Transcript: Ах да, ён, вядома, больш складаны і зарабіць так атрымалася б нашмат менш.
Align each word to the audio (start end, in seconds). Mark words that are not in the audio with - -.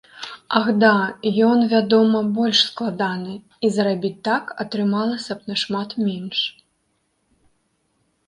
Ах 0.59 0.67
да, 0.83 0.93
ён, 1.49 1.59
вядома, 1.73 2.21
больш 2.37 2.61
складаны 2.69 3.35
і 3.69 3.71
зарабіць 3.75 4.13
так 4.27 4.45
атрымалася 4.65 5.33
б 5.41 5.53
нашмат 5.53 5.89
менш. 6.07 6.39